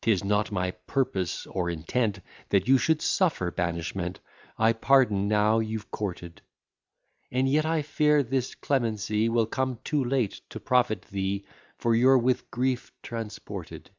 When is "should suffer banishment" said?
2.78-4.20